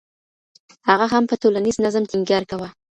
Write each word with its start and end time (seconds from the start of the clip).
هغه 0.87 1.05
هم 1.13 1.23
په 1.29 1.35
ټولنیز 1.41 1.75
نظم 1.85 2.03
ټینګار 2.09 2.43
کاوه. 2.49 2.69